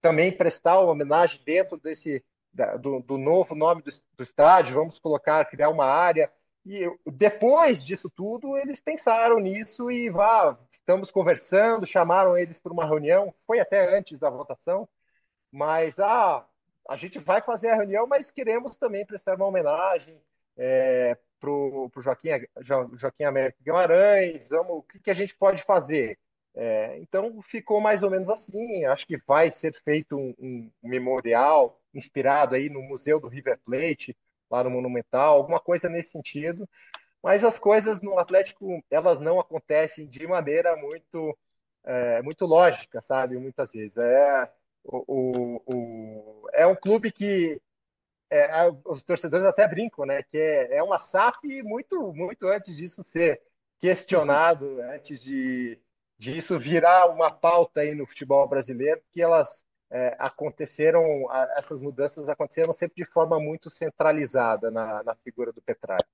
[0.00, 4.98] também prestar uma homenagem dentro desse da, do, do, novo nome do, do, estádio, vamos
[4.98, 6.30] colocar, criar uma área.
[6.66, 12.84] E depois disso tudo, eles pensaram nisso e vá, estamos conversando, chamaram eles para uma
[12.86, 14.88] reunião, foi até antes da votação,
[15.50, 16.46] mas ah,
[16.88, 20.20] a gente vai fazer a reunião, mas queremos também prestar uma homenagem
[20.56, 22.28] é, para o Joaquim,
[22.60, 26.18] Joaquim Américo Guimarães, vamos, o que, que a gente pode fazer?
[26.54, 28.84] É, então ficou mais ou menos assim.
[28.84, 34.16] Acho que vai ser feito um, um, memorial inspirado aí no Museu do River Plate,
[34.50, 36.68] lá no Monumental, alguma coisa nesse sentido.
[37.22, 41.36] Mas as coisas no Atlético elas não acontecem de maneira muito
[41.84, 43.38] é, muito lógica, sabe?
[43.38, 44.52] Muitas vezes é
[44.84, 47.60] o, o, o é um clube que
[48.30, 50.22] é, os torcedores até brincam, né?
[50.22, 53.40] Que é, é uma SAF muito muito antes disso ser
[53.80, 55.78] questionado, antes de
[56.22, 62.72] disso virar uma pauta aí no futebol brasileiro, que elas é, aconteceram, essas mudanças aconteceram
[62.72, 66.06] sempre de forma muito centralizada na, na figura do Petralha.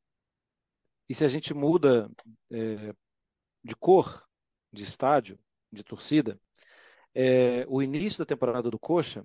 [1.06, 2.10] E se a gente muda
[2.50, 2.94] é,
[3.62, 4.26] de cor,
[4.72, 5.38] de estádio,
[5.70, 6.40] de torcida,
[7.14, 9.22] é, o início da temporada do Coxa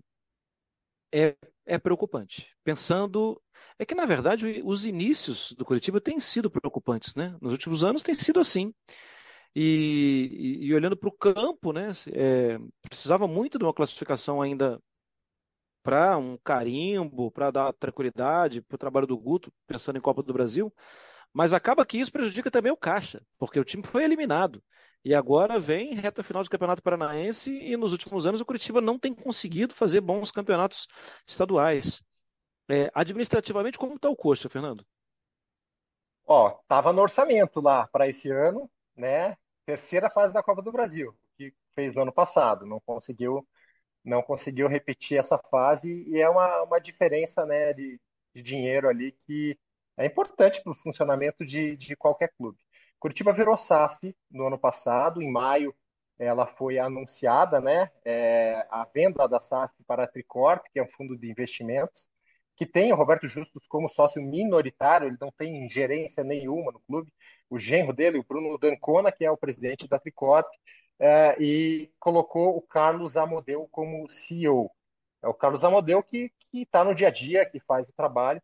[1.14, 2.54] é, é preocupante.
[2.62, 3.42] Pensando
[3.80, 7.38] é que, na verdade, os inícios do Curitiba têm sido preocupantes, né?
[7.42, 8.74] Nos últimos anos tem sido assim.
[9.56, 14.82] E, e, e olhando para o campo, né, é, precisava muito de uma classificação ainda
[15.84, 20.34] para um carimbo, para dar tranquilidade para o trabalho do Guto, pensando em Copa do
[20.34, 20.74] Brasil.
[21.34, 24.64] Mas acaba que isso prejudica também o Caixa, porque o time foi eliminado.
[25.04, 28.98] E agora vem reta final do Campeonato Paranaense e nos últimos anos o Curitiba não
[28.98, 30.88] tem conseguido fazer bons campeonatos
[31.28, 32.02] estaduais.
[32.70, 34.86] É, administrativamente, como está o Coxa, Fernando?
[36.26, 39.36] Ó, tava no orçamento lá para esse ano, né?
[39.66, 43.48] Terceira fase da Copa do Brasil, que fez no ano passado, não conseguiu
[44.04, 47.98] não conseguiu repetir essa fase e é uma, uma diferença né, de,
[48.36, 49.58] de dinheiro ali que
[49.96, 52.58] é importante para o funcionamento de, de qualquer clube.
[53.00, 55.74] Curitiba virou SAF no ano passado, em maio
[56.20, 60.90] ela foi anunciada, né, é, a venda da SAF para a Tricorp, que é um
[60.90, 62.10] fundo de investimentos,
[62.56, 67.12] que tem o Roberto Justus como sócio minoritário, ele não tem gerência nenhuma no clube.
[67.50, 70.48] O genro dele, o Bruno Dancona, que é o presidente da Tricorp,
[71.00, 74.72] é, e colocou o Carlos Amodeu como CEO.
[75.22, 78.42] É o Carlos Amodeu que, está no dia a dia, que faz o trabalho.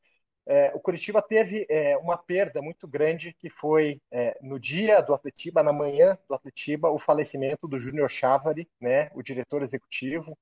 [0.48, 4.02] É, o Curitiba teve é, uma perda muito grande, que foi
[4.42, 9.22] no dia do Atletiba, na manhã do Atletiba, o falecimento do Júnior Chávari, né, o
[9.22, 10.36] diretor executivo.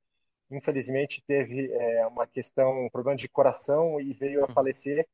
[0.50, 4.54] Infelizmente teve é, uma questão, um problema de coração e veio a uhum.
[4.54, 5.08] falecer.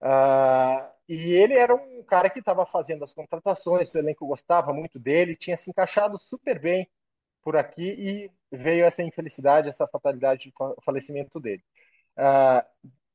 [0.00, 4.98] Uh, e ele era um cara que estava fazendo as contratações, o elenco gostava muito
[4.98, 6.88] dele, tinha se encaixado super bem
[7.42, 10.54] por aqui e veio essa infelicidade, essa fatalidade de
[10.84, 11.62] falecimento dele.
[12.16, 12.66] Uh,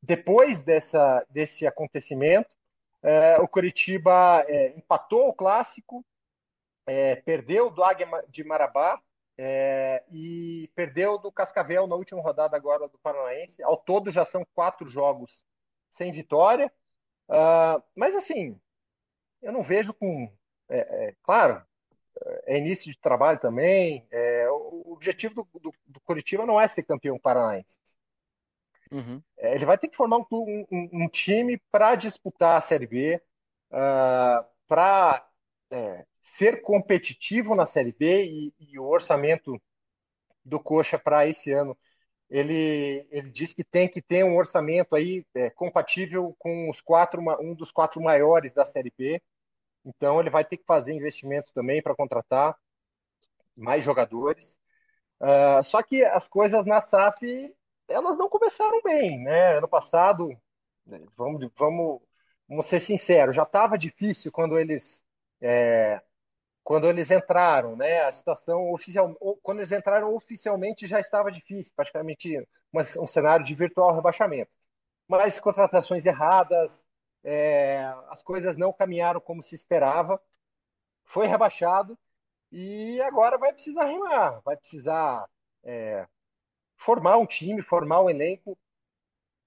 [0.02, 2.56] depois dessa, desse acontecimento,
[3.04, 6.06] uh, o Curitiba é, empatou o clássico,
[6.86, 9.02] é, perdeu do Águia de Marabá
[9.38, 13.62] é, e perdeu do Cascavel na última rodada agora do Paranaense.
[13.62, 15.46] Ao todo já são quatro jogos
[15.90, 16.72] sem vitória.
[17.30, 18.60] Uh, mas assim,
[19.42, 20.32] eu não vejo com.
[20.70, 21.64] É, é, claro,
[22.46, 24.08] é início de trabalho também.
[24.12, 27.80] É, o objetivo do, do, do, Curitiba não é ser campeão paranaense.
[28.92, 29.22] Uhum.
[29.38, 33.22] É, ele vai ter que formar um, um, um time para disputar a Série B,
[33.72, 35.30] uh, ah, para
[35.70, 39.62] é, ser competitivo na Série B e, e o orçamento
[40.44, 41.78] do Coxa para esse ano
[42.30, 47.22] ele, ele diz que tem que ter um orçamento aí é, compatível com os quatro,
[47.42, 49.22] um dos quatro maiores da Série B.
[49.86, 52.58] Então ele vai ter que fazer investimento também para contratar
[53.56, 54.60] mais jogadores.
[55.20, 57.54] Uh, só que as coisas na SAF
[57.88, 59.58] elas não começaram bem, né?
[59.58, 60.38] Ano passado,
[61.16, 62.02] vamos, vamos,
[62.48, 65.06] vamos ser sinceros, já estava difícil quando eles
[65.42, 66.02] é,
[66.68, 68.02] quando eles entraram, né?
[68.02, 72.46] A situação oficial, quando eles entraram oficialmente já estava difícil, praticamente
[73.00, 74.52] um cenário de virtual rebaixamento.
[75.08, 76.86] Mas contratações erradas,
[77.24, 80.22] é, as coisas não caminharam como se esperava,
[81.06, 81.98] foi rebaixado
[82.52, 85.26] e agora vai precisar remar, vai precisar
[85.64, 86.06] é,
[86.76, 88.58] formar um time, formar um elenco.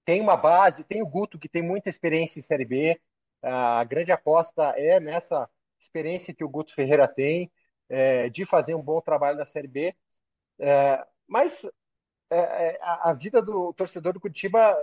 [0.03, 2.99] Tem uma base, tem o Guto que tem muita experiência em Série B.
[3.43, 5.47] A grande aposta é nessa
[5.81, 7.51] experiência que o Guto Ferreira tem
[7.89, 9.95] é, de fazer um bom trabalho na Série B.
[10.59, 11.65] É, mas
[12.29, 14.77] é, é a, vida do torcedor do Curitiba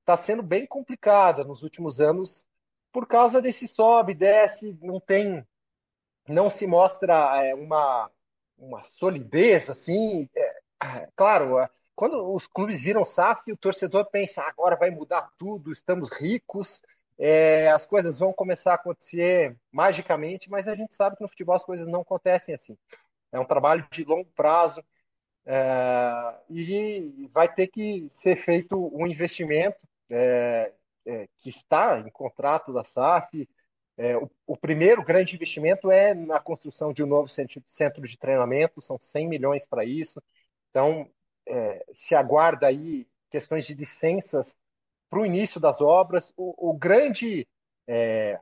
[0.00, 2.46] está é, sendo bem complicada nos últimos anos
[2.92, 5.46] por causa desse sobe, desce, não tem,
[6.26, 8.10] não se mostra é, uma,
[8.56, 10.28] uma solidez assim.
[11.14, 11.56] claro,
[11.94, 16.80] quando os clubes viram SAF, o torcedor pensa agora vai mudar tudo, estamos ricos,
[17.18, 21.54] é, as coisas vão começar a acontecer magicamente, mas a gente sabe que no futebol
[21.54, 22.76] as coisas não acontecem assim.
[23.32, 24.84] É um trabalho de longo prazo
[25.46, 30.72] é, e vai ter que ser feito um investimento é,
[31.06, 33.48] é que está em contrato da SAF.
[33.96, 37.62] É, o, o, primeiro grande investimento é na construção de um novo centro,
[38.02, 40.22] de treinamento, são 100 milhões para isso.
[40.70, 41.10] Então,
[41.46, 44.56] é, se aguarda aí questões de licenças
[45.08, 46.32] para o início das obras.
[46.36, 47.46] O, o grande
[47.86, 48.40] é,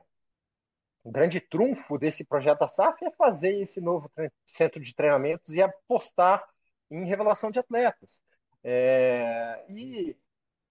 [1.05, 4.11] o grande trunfo desse projeto da SAF é fazer esse novo
[4.43, 6.43] centro de treinamentos e apostar
[6.89, 8.23] em revelação de atletas.
[8.63, 10.17] É, e,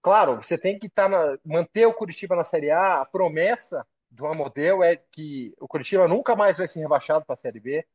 [0.02, 3.00] claro, você tem que tá na, manter o Curitiba na Série A.
[3.00, 7.36] A promessa do Amodeu é que o Curitiba nunca mais vai ser rebaixado para a
[7.36, 7.86] Série B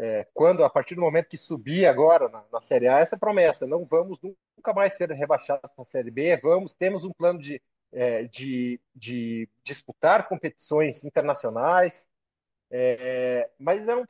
[0.00, 3.66] é, quando, a partir do momento que subir agora na, na, Série A, essa promessa,
[3.66, 7.60] não vamos nunca mais ser rebaixados para a Série B, vamos, temos um plano de,
[7.92, 12.08] é, de, de, disputar competições internacionais,
[12.70, 14.04] é, mas é um,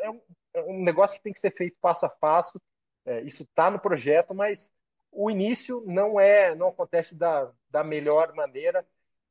[0.00, 0.20] é, um,
[0.54, 2.60] é um, negócio que tem que ser feito passo a passo,
[3.04, 4.72] é, isso está no projeto, mas
[5.12, 8.84] o início não é, não acontece da, da melhor maneira,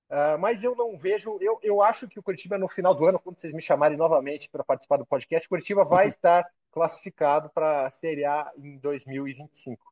[0.10, 3.20] Uh, mas eu não vejo, eu, eu acho que o Curitiba no final do ano,
[3.20, 7.88] quando vocês me chamarem novamente para participar do podcast, o Curitiba vai estar classificado para
[7.88, 9.84] a Série A em 2025.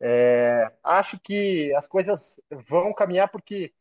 [0.00, 3.72] É, acho que as coisas vão caminhar porque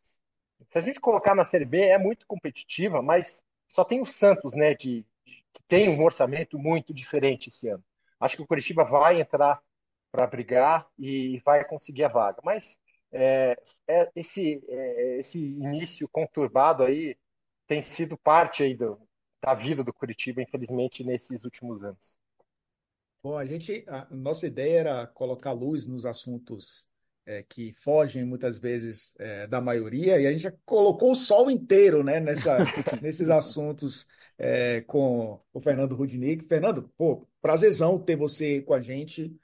[0.70, 4.56] se a gente colocar na Série B é muito competitiva, mas só tem o Santos,
[4.56, 7.84] né, de, de que tem um orçamento muito diferente esse ano.
[8.20, 9.62] Acho que o Curitiba vai entrar
[10.12, 12.78] para brigar e vai conseguir a vaga, mas
[13.12, 13.58] é,
[13.88, 17.18] é, esse, é, esse início conturbado aí
[17.68, 19.00] tem sido parte aí do,
[19.42, 22.18] da vida do Curitiba, infelizmente, nesses últimos anos.
[23.22, 26.88] Bom, a gente, a nossa ideia era colocar luz nos assuntos
[27.26, 31.52] é, que fogem muitas vezes é, da maioria, e a gente já colocou o sol
[31.52, 32.58] inteiro né, nessa,
[33.02, 34.08] nesses assuntos
[34.38, 36.46] é, com o Fernando Rudnick.
[36.48, 39.36] Fernando, pô, prazerzão ter você com a gente.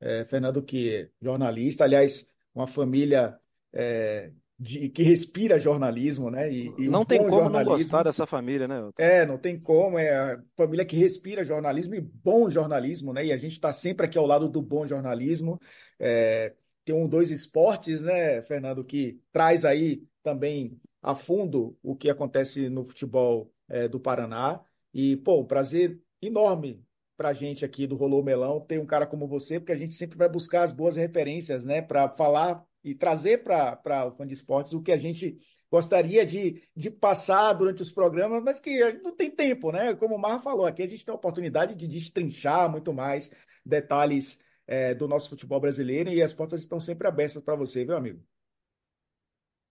[0.00, 3.38] É, Fernando, que é jornalista, aliás, uma família
[3.72, 6.50] é, de, que respira jornalismo, né?
[6.52, 8.90] E, e não um tem como não gostar dessa família, né?
[8.96, 9.98] É, não tem como.
[9.98, 13.26] É a família que respira jornalismo e bom jornalismo, né?
[13.26, 15.60] E a gente está sempre aqui ao lado do bom jornalismo.
[15.98, 22.08] É, tem um dois esportes, né, Fernando, que traz aí também a fundo o que
[22.08, 24.60] acontece no futebol é, do Paraná.
[24.92, 26.82] E, pô, um prazer enorme
[27.16, 29.94] para a gente aqui do Rolou Melão ter um cara como você, porque a gente
[29.94, 34.34] sempre vai buscar as boas referências, né, para falar e trazer para o fã de
[34.34, 35.38] esportes o que a gente
[35.70, 39.94] gostaria de, de passar durante os programas, mas que não tem tempo, né?
[39.94, 43.32] Como o Marra falou, aqui a gente tem a oportunidade de destrinchar muito mais
[43.64, 47.96] detalhes é, do nosso futebol brasileiro e as portas estão sempre abertas para você, viu,
[47.96, 48.22] amigo?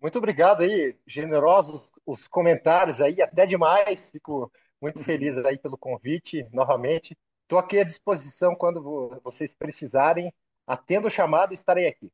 [0.02, 4.12] Muito obrigado aí, generosos os comentários aí, até demais.
[4.12, 7.18] Fico muito feliz aí pelo convite novamente.
[7.54, 8.82] Estou aqui à disposição quando
[9.24, 10.34] vocês precisarem.
[10.66, 12.12] Atendo o chamado e estarei aqui.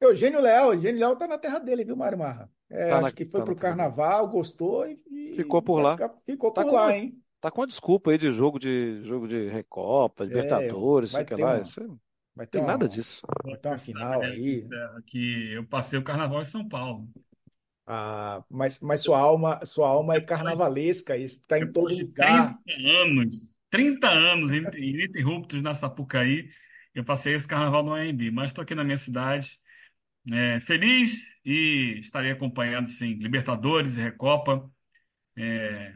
[0.00, 2.50] Eugênio Leal, Eugênio Leal está na terra dele, viu, Mário Marra?
[2.68, 5.92] É, tá acho na, que foi tá pro carnaval, gostou e, ficou por lá.
[5.92, 7.16] Ficar, ficou tá por lá, hein?
[7.40, 11.36] Tá com uma desculpa aí de jogo de jogo de Recopa, é, Libertadores, sei que
[11.36, 11.52] lá.
[11.52, 12.00] Uma, isso,
[12.34, 13.22] vai tem uma, nada disso.
[13.44, 14.66] Vai ter uma final aí.
[15.06, 17.06] Que eu passei o carnaval em São Paulo.
[17.86, 22.58] Ah, mas, mas sua alma, sua alma é carnavalesca, está em todo lugar.
[22.64, 26.48] 30 anos, 30 anos ininterruptos na Sapucaí,
[26.94, 29.58] eu passei esse carnaval no AMB, mas estou aqui na minha cidade,
[30.32, 34.70] é, feliz e estarei acompanhando, sim, Libertadores e Recopa,
[35.36, 35.92] é,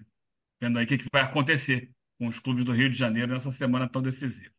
[0.61, 3.53] vendo aí o que, que vai acontecer com os clubes do Rio de Janeiro nessa
[3.53, 4.53] semana tão decisiva.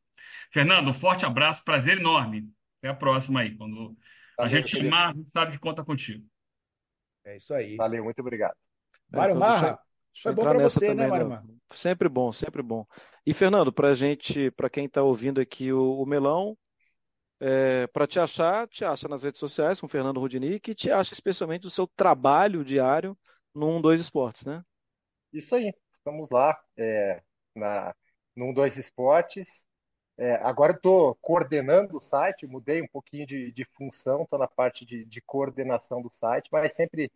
[0.49, 2.49] Fernando, um forte abraço, prazer enorme.
[2.77, 3.53] Até a próxima aí.
[3.57, 3.97] Quando
[4.39, 6.25] a gente a gente sabe que conta contigo.
[7.25, 7.75] É isso aí.
[7.75, 8.55] Valeu, muito obrigado.
[9.11, 9.79] Mário então, Marra,
[10.21, 11.45] foi bom para você, né, né, Marra?
[11.71, 12.85] Sempre bom, sempre bom.
[13.25, 16.57] E, Fernando, para gente, para quem está ouvindo aqui o, o Melão,
[17.39, 20.91] é, para te achar, te acha nas redes sociais com o Fernando Rudinick e te
[20.91, 23.17] acha especialmente o seu trabalho diário
[23.53, 24.63] no 12 Esportes, né?
[25.31, 27.21] Isso aí, estamos lá é,
[27.55, 27.95] na,
[28.35, 29.65] no 12 Esportes.
[30.17, 34.83] É, agora estou coordenando o site, mudei um pouquinho de, de função, estou na parte
[34.85, 37.09] de, de, coordenação do site, mas sempre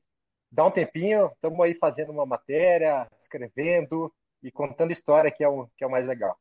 [0.53, 5.67] dá um tempinho, estamos aí fazendo uma matéria, escrevendo e contando história, que é o,
[5.75, 6.37] que é o mais legal.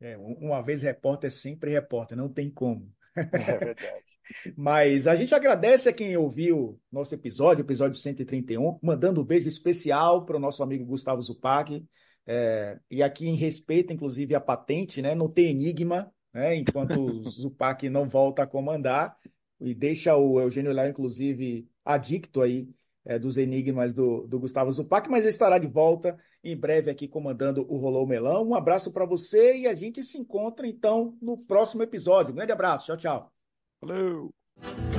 [0.00, 2.92] É, uma vez repórter, sempre repórter, não tem como.
[3.16, 4.04] É verdade.
[4.56, 10.26] Mas a gente agradece a quem ouviu nosso episódio, episódio 131, mandando um beijo especial
[10.26, 11.82] para o nosso amigo Gustavo Zupac.
[12.26, 15.14] É, e aqui em respeito, inclusive, a patente, né?
[15.14, 16.56] Não tem enigma, né?
[16.56, 19.16] Enquanto o Zupac não volta a comandar
[19.60, 22.68] e deixa o Eugênio Léo, inclusive, adicto aí
[23.06, 27.06] é, dos enigmas do, do Gustavo Zupac, mas ele estará de volta em breve aqui
[27.06, 28.48] comandando o Rolou Melão.
[28.48, 32.32] Um abraço para você e a gente se encontra então no próximo episódio.
[32.32, 33.32] Um grande abraço, tchau, tchau.
[33.80, 34.95] Valeu!